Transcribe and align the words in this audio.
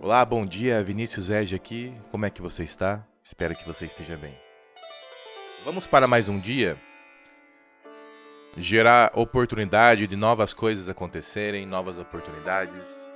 Olá, 0.00 0.22
bom 0.24 0.44
dia, 0.44 0.82
Vinícius 0.82 1.30
Ege 1.30 1.54
aqui. 1.54 1.94
Como 2.10 2.26
é 2.26 2.30
que 2.30 2.42
você 2.42 2.62
está? 2.62 3.06
Espero 3.22 3.54
que 3.54 3.66
você 3.66 3.86
esteja 3.86 4.16
bem. 4.16 4.36
Vamos 5.64 5.86
para 5.86 6.06
mais 6.06 6.28
um 6.28 6.38
dia 6.38 6.76
gerar 8.58 9.12
oportunidade 9.14 10.06
de 10.06 10.16
novas 10.16 10.52
coisas 10.52 10.88
acontecerem, 10.88 11.64
novas 11.64 11.96
oportunidades. 11.96 13.08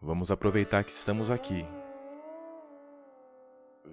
Vamos 0.00 0.30
aproveitar 0.30 0.84
que 0.84 0.92
estamos 0.92 1.30
aqui. 1.30 1.66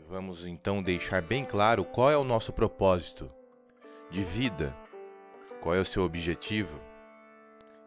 Vamos 0.08 0.46
então 0.46 0.82
deixar 0.82 1.22
bem 1.22 1.44
claro 1.44 1.84
qual 1.84 2.12
é 2.12 2.16
o 2.16 2.24
nosso 2.24 2.54
propósito 2.54 3.30
de 4.10 4.22
vida, 4.22 4.74
qual 5.60 5.76
é 5.76 5.80
o 5.80 5.86
seu 5.86 6.04
objetivo 6.04 6.80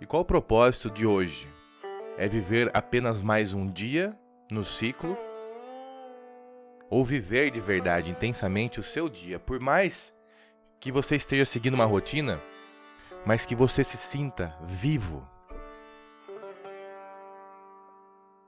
e 0.00 0.05
qual 0.05 0.23
o 0.23 0.27
propósito 0.27 0.91
de 0.91 1.06
hoje. 1.06 1.57
É 2.20 2.27
viver 2.27 2.68
apenas 2.74 3.22
mais 3.22 3.54
um 3.54 3.64
dia 3.64 4.12
no 4.50 4.64
ciclo 4.64 5.16
ou 6.90 7.04
viver 7.04 7.48
de 7.52 7.60
verdade 7.60 8.10
intensamente 8.10 8.80
o 8.80 8.82
seu 8.82 9.09
dia, 9.09 9.38
por 9.38 9.60
mais 9.60 10.12
que 10.80 10.90
você 10.90 11.14
esteja 11.14 11.45
seguindo 11.45 11.74
uma 11.74 11.84
rotina, 11.84 12.40
mas 13.24 13.46
que 13.46 13.54
você 13.54 13.84
se 13.84 13.96
sinta 13.96 14.52
vivo. 14.64 15.24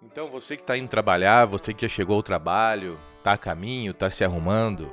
Então 0.03 0.29
você 0.29 0.57
que 0.57 0.63
está 0.65 0.77
indo 0.77 0.89
trabalhar, 0.89 1.47
você 1.47 1.73
que 1.73 1.87
já 1.87 1.89
chegou 1.89 2.17
ao 2.17 2.25
trabalho, 2.25 2.99
está 3.19 3.35
a 3.35 3.39
caminho, 3.39 3.93
está 3.93 4.11
se 4.11 4.25
arrumando, 4.25 4.93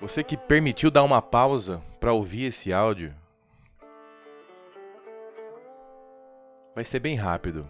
você 0.00 0.24
que 0.24 0.34
permitiu 0.34 0.90
dar 0.90 1.02
uma 1.02 1.20
pausa 1.20 1.82
para 2.00 2.10
ouvir 2.10 2.44
esse 2.44 2.72
áudio, 2.72 3.14
vai 6.80 6.84
ser 6.86 6.98
bem 6.98 7.14
rápido 7.14 7.68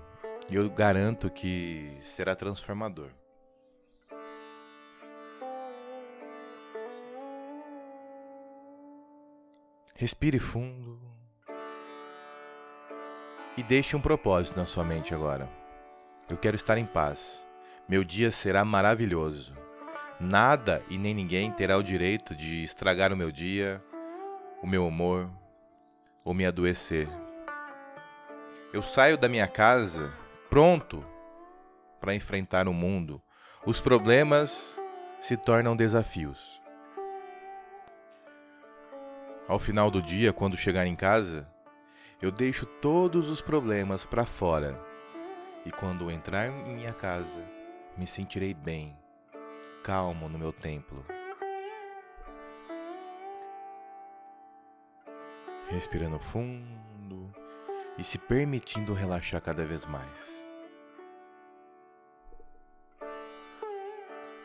e 0.48 0.54
eu 0.54 0.70
garanto 0.70 1.28
que 1.28 1.98
será 2.00 2.36
transformador. 2.36 3.10
Respire 9.96 10.38
fundo. 10.38 11.00
E 13.56 13.64
deixe 13.64 13.96
um 13.96 14.00
propósito 14.00 14.56
na 14.56 14.64
sua 14.64 14.84
mente 14.84 15.12
agora. 15.12 15.50
Eu 16.28 16.36
quero 16.36 16.54
estar 16.54 16.78
em 16.78 16.86
paz. 16.86 17.44
Meu 17.88 18.04
dia 18.04 18.30
será 18.30 18.64
maravilhoso. 18.64 19.56
Nada 20.20 20.80
e 20.88 20.96
nem 20.96 21.12
ninguém 21.12 21.50
terá 21.50 21.76
o 21.76 21.82
direito 21.82 22.32
de 22.32 22.62
estragar 22.62 23.12
o 23.12 23.16
meu 23.16 23.32
dia, 23.32 23.82
o 24.62 24.68
meu 24.68 24.86
humor 24.86 25.28
ou 26.24 26.32
me 26.32 26.46
adoecer. 26.46 27.08
Eu 28.72 28.84
saio 28.84 29.18
da 29.18 29.28
minha 29.28 29.48
casa 29.48 30.12
pronto 30.48 31.04
para 32.00 32.14
enfrentar 32.14 32.68
o 32.68 32.72
mundo. 32.72 33.20
Os 33.66 33.80
problemas 33.80 34.76
se 35.20 35.36
tornam 35.36 35.74
desafios. 35.74 36.62
Ao 39.48 39.58
final 39.58 39.90
do 39.90 40.00
dia, 40.00 40.32
quando 40.32 40.56
chegar 40.56 40.86
em 40.86 40.94
casa, 40.94 41.48
eu 42.22 42.30
deixo 42.30 42.64
todos 42.64 43.28
os 43.28 43.40
problemas 43.40 44.06
para 44.06 44.24
fora. 44.24 44.80
E 45.66 45.72
quando 45.72 46.08
entrar 46.08 46.46
em 46.46 46.76
minha 46.76 46.92
casa, 46.92 47.44
me 47.96 48.06
sentirei 48.06 48.54
bem, 48.54 48.96
calmo 49.82 50.28
no 50.28 50.38
meu 50.38 50.52
templo. 50.52 51.04
Respirando 55.68 56.20
fundo 56.20 57.34
e 57.98 58.04
se 58.04 58.18
permitindo 58.18 58.94
relaxar 58.94 59.40
cada 59.42 59.64
vez 59.64 59.86
mais. 59.86 60.40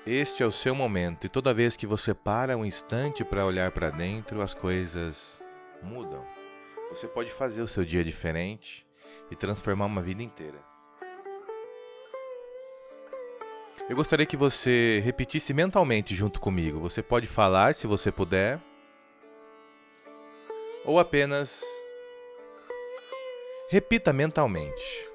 Este 0.06 0.44
é 0.44 0.46
o 0.46 0.52
seu 0.52 0.76
momento 0.76 1.26
e 1.26 1.30
toda 1.30 1.54
vez 1.54 1.76
que 1.76 1.88
você 1.88 2.14
para 2.14 2.56
um 2.56 2.64
instante 2.64 3.24
para 3.24 3.46
olhar 3.46 3.72
para 3.72 3.90
dentro, 3.90 4.42
as 4.42 4.54
coisas 4.54 5.42
mudam. 5.82 6.24
Você 6.92 7.08
pode 7.08 7.32
fazer 7.32 7.64
o 7.64 7.68
seu 7.68 7.84
dia 7.84 8.04
diferente 8.04 8.86
e 9.32 9.36
transformar 9.36 9.86
uma 9.86 10.02
vida 10.02 10.22
inteira. 10.22 10.60
Eu 13.90 13.96
gostaria 13.96 14.26
que 14.26 14.38
você 14.38 15.02
repetisse 15.04 15.54
mentalmente 15.54 16.16
junto 16.16 16.40
comigo. 16.40 16.80
Você 16.80 17.04
pode 17.04 17.28
falar 17.28 17.76
se 17.76 17.86
você 17.86 18.12
puder, 18.12 18.60
ou 20.84 21.00
apenas 21.00 21.64
repita 23.76 24.14
mentalmente. 24.14 25.06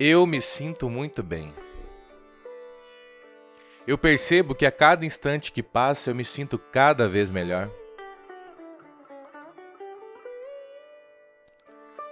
Eu 0.00 0.26
me 0.26 0.40
sinto 0.40 0.88
muito 0.88 1.22
bem. 1.22 1.52
Eu 3.86 3.98
percebo 3.98 4.54
que 4.54 4.64
a 4.64 4.72
cada 4.72 5.04
instante 5.04 5.52
que 5.52 5.62
passa 5.62 6.08
eu 6.08 6.14
me 6.14 6.24
sinto 6.24 6.58
cada 6.58 7.06
vez 7.06 7.30
melhor. 7.30 7.70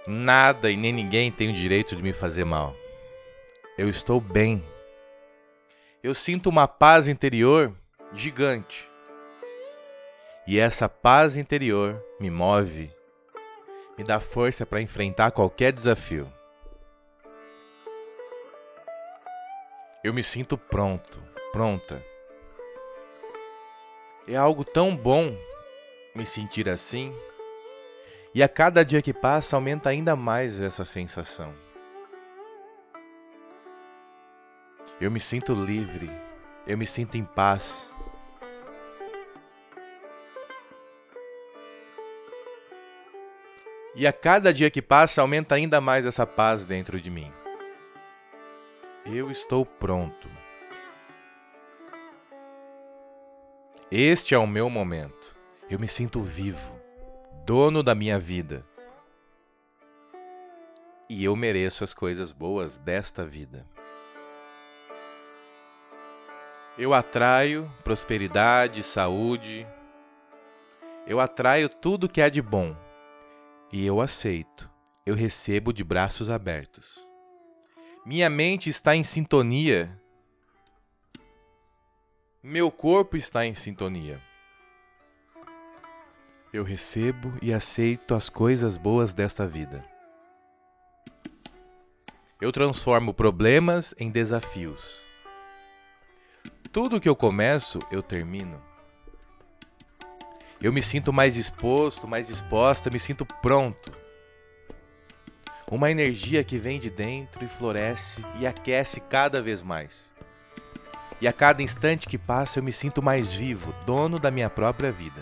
Nada 0.05 0.69
e 0.69 0.77
nem 0.77 0.93
ninguém 0.93 1.31
tem 1.31 1.49
o 1.49 1.53
direito 1.53 1.95
de 1.95 2.03
me 2.03 2.13
fazer 2.13 2.45
mal. 2.45 2.75
Eu 3.75 3.89
estou 3.89 4.21
bem. 4.21 4.63
Eu 6.03 6.13
sinto 6.13 6.47
uma 6.47 6.67
paz 6.67 7.07
interior 7.07 7.73
gigante. 8.13 8.87
E 10.45 10.59
essa 10.59 10.87
paz 10.87 11.35
interior 11.35 11.99
me 12.19 12.29
move, 12.29 12.95
me 13.97 14.03
dá 14.03 14.19
força 14.19 14.65
para 14.65 14.81
enfrentar 14.81 15.31
qualquer 15.31 15.71
desafio. 15.73 16.31
Eu 20.03 20.13
me 20.13 20.23
sinto 20.23 20.57
pronto 20.57 21.27
pronta. 21.57 22.05
É 24.27 24.35
algo 24.35 24.63
tão 24.63 24.95
bom 24.95 25.35
me 26.13 26.23
sentir 26.23 26.69
assim, 26.69 27.11
e 28.31 28.43
a 28.43 28.47
cada 28.47 28.85
dia 28.85 29.01
que 29.01 29.11
passa 29.11 29.55
aumenta 29.55 29.89
ainda 29.89 30.15
mais 30.15 30.59
essa 30.59 30.85
sensação. 30.85 31.51
Eu 35.01 35.09
me 35.09 35.19
sinto 35.19 35.53
livre, 35.53 36.11
eu 36.67 36.77
me 36.77 36.85
sinto 36.85 37.17
em 37.17 37.25
paz. 37.25 37.89
E 43.99 44.05
a 44.05 44.13
cada 44.13 44.53
dia 44.53 44.69
que 44.69 44.79
passa 44.79 45.21
aumenta 45.21 45.55
ainda 45.55 45.81
mais 45.81 46.05
essa 46.05 46.23
paz 46.23 46.67
dentro 46.67 47.01
de 47.01 47.09
mim. 47.09 47.33
Eu 49.03 49.31
estou 49.31 49.65
pronto. 49.65 50.29
Este 53.89 54.35
é 54.35 54.37
o 54.37 54.45
meu 54.45 54.69
momento. 54.69 55.35
Eu 55.67 55.79
me 55.79 55.87
sinto 55.87 56.21
vivo, 56.21 56.79
dono 57.43 57.81
da 57.81 57.95
minha 57.95 58.19
vida. 58.19 58.63
E 61.09 61.23
eu 61.23 61.35
mereço 61.35 61.83
as 61.83 61.91
coisas 61.91 62.31
boas 62.31 62.77
desta 62.77 63.25
vida. 63.25 63.65
Eu 66.77 66.93
atraio 66.93 67.67
prosperidade, 67.83 68.83
saúde. 68.83 69.65
Eu 71.07 71.19
atraio 71.19 71.67
tudo 71.67 72.07
que 72.07 72.21
é 72.21 72.29
de 72.29 72.43
bom. 72.43 72.75
E 73.71 73.85
eu 73.85 74.01
aceito. 74.01 74.69
Eu 75.05 75.15
recebo 75.15 75.71
de 75.71 75.83
braços 75.83 76.29
abertos. 76.29 76.97
Minha 78.05 78.29
mente 78.29 78.69
está 78.69 78.95
em 78.95 79.03
sintonia 79.03 79.89
meu 82.49 82.71
corpo 82.71 83.17
está 83.17 83.45
em 83.45 83.53
sintonia. 83.53 84.21
Eu 86.53 86.63
recebo 86.63 87.33
e 87.41 87.51
aceito 87.51 88.15
as 88.15 88.29
coisas 88.29 88.77
boas 88.77 89.13
desta 89.13 89.45
vida. 89.45 89.83
Eu 92.39 92.53
transformo 92.53 93.13
problemas 93.13 93.93
em 93.99 94.09
desafios. 94.09 95.01
Tudo 96.71 97.01
que 97.01 97.09
eu 97.09 97.17
começo, 97.17 97.79
eu 97.91 98.01
termino. 98.01 98.63
Eu 100.59 100.73
me 100.73 100.81
sinto 100.81 101.13
mais 101.13 101.35
exposto, 101.35 102.07
mais 102.07 102.29
exposta, 102.31 102.89
me 102.89 102.99
sinto 102.99 103.25
pronto. 103.25 103.91
Uma 105.69 105.91
energia 105.91 106.43
que 106.43 106.57
vem 106.57 106.79
de 106.79 106.89
dentro 106.89 107.45
e 107.45 107.47
floresce 107.47 108.23
e 108.39 108.47
aquece 108.47 108.99
cada 109.01 109.41
vez 109.41 109.61
mais. 109.61 110.11
E 111.21 111.27
a 111.27 111.33
cada 111.33 111.61
instante 111.61 112.07
que 112.07 112.17
passa 112.17 112.57
eu 112.57 112.63
me 112.63 112.73
sinto 112.73 113.03
mais 113.03 113.33
vivo, 113.33 113.71
dono 113.85 114.17
da 114.17 114.31
minha 114.31 114.49
própria 114.49 114.91
vida. 114.91 115.21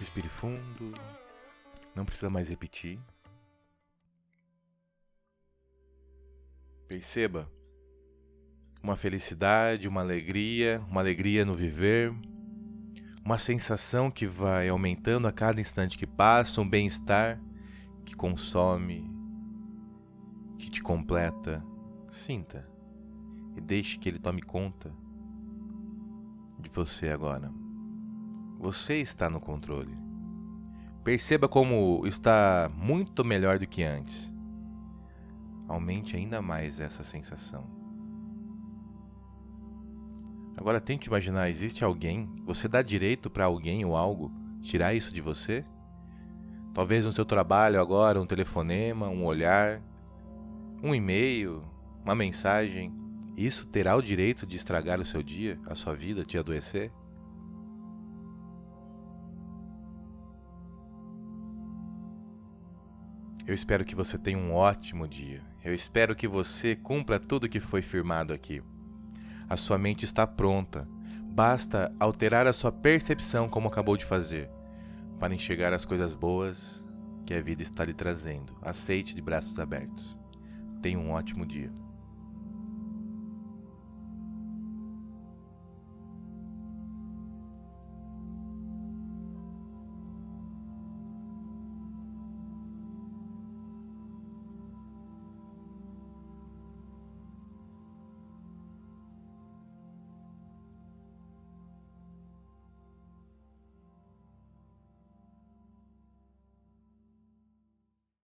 Respire 0.00 0.28
fundo. 0.28 0.94
Não 1.94 2.04
precisa 2.04 2.30
mais 2.30 2.48
repetir. 2.48 2.98
Perceba 6.88 7.50
uma 8.86 8.94
felicidade, 8.94 9.88
uma 9.88 10.00
alegria, 10.00 10.80
uma 10.88 11.00
alegria 11.00 11.44
no 11.44 11.54
viver, 11.54 12.14
Uma 13.24 13.36
sensação 13.36 14.08
que 14.08 14.24
vai 14.24 14.68
aumentando 14.68 15.26
a 15.26 15.32
cada 15.32 15.60
instante 15.60 15.98
que 15.98 16.06
passa, 16.06 16.60
um 16.60 16.68
bem-estar 16.68 17.42
que 18.04 18.14
consome, 18.14 19.10
que 20.56 20.70
te 20.70 20.80
completa. 20.80 21.60
Sinta 22.08 22.64
e 23.56 23.60
deixe 23.60 23.98
que 23.98 24.08
ele 24.08 24.20
tome 24.20 24.40
conta 24.40 24.94
de 26.60 26.70
você 26.70 27.08
agora. 27.08 27.52
Você 28.60 28.98
está 28.98 29.28
no 29.28 29.40
controle. 29.40 29.98
Perceba 31.02 31.48
como 31.48 32.06
está 32.06 32.70
muito 32.72 33.24
melhor 33.24 33.58
do 33.58 33.66
que 33.66 33.82
antes. 33.82 34.32
Aumente 35.66 36.14
ainda 36.14 36.40
mais 36.40 36.78
essa 36.78 37.02
sensação. 37.02 37.85
Agora 40.56 40.80
tente 40.80 41.06
imaginar, 41.06 41.50
existe 41.50 41.84
alguém, 41.84 42.28
você 42.44 42.66
dá 42.66 42.80
direito 42.80 43.28
para 43.28 43.44
alguém 43.44 43.84
ou 43.84 43.94
algo 43.94 44.32
tirar 44.62 44.94
isso 44.94 45.12
de 45.12 45.20
você? 45.20 45.64
Talvez 46.72 47.04
no 47.04 47.12
seu 47.12 47.24
trabalho 47.24 47.80
agora, 47.80 48.20
um 48.20 48.26
telefonema, 48.26 49.08
um 49.08 49.24
olhar, 49.24 49.82
um 50.82 50.94
e-mail, 50.94 51.62
uma 52.02 52.14
mensagem, 52.14 52.92
isso 53.36 53.66
terá 53.66 53.94
o 53.94 54.02
direito 54.02 54.46
de 54.46 54.56
estragar 54.56 54.98
o 54.98 55.04
seu 55.04 55.22
dia, 55.22 55.60
a 55.66 55.74
sua 55.74 55.94
vida, 55.94 56.24
te 56.24 56.38
adoecer? 56.38 56.90
Eu 63.46 63.54
espero 63.54 63.84
que 63.84 63.94
você 63.94 64.18
tenha 64.18 64.38
um 64.38 64.52
ótimo 64.54 65.06
dia. 65.06 65.40
Eu 65.62 65.72
espero 65.74 66.16
que 66.16 66.26
você 66.26 66.74
cumpra 66.74 67.20
tudo 67.20 67.48
que 67.48 67.60
foi 67.60 67.80
firmado 67.80 68.32
aqui. 68.32 68.62
A 69.48 69.56
sua 69.56 69.78
mente 69.78 70.04
está 70.04 70.26
pronta. 70.26 70.88
Basta 71.22 71.92
alterar 72.00 72.46
a 72.46 72.52
sua 72.52 72.72
percepção, 72.72 73.48
como 73.48 73.68
acabou 73.68 73.96
de 73.96 74.04
fazer, 74.04 74.50
para 75.18 75.34
enxergar 75.34 75.72
as 75.72 75.84
coisas 75.84 76.14
boas 76.14 76.84
que 77.24 77.34
a 77.34 77.40
vida 77.40 77.62
está 77.62 77.84
lhe 77.84 77.94
trazendo. 77.94 78.56
Aceite 78.62 79.14
de 79.14 79.22
braços 79.22 79.58
abertos. 79.58 80.16
Tenha 80.80 80.98
um 80.98 81.10
ótimo 81.10 81.44
dia. 81.44 81.70